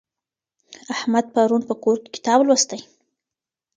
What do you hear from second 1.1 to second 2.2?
پرون په کور کي